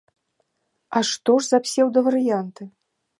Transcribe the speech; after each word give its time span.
А 0.99 1.01
што 1.09 1.35
ж 1.43 1.47
за 1.49 1.59
псеўдаварыянты? 1.65 2.63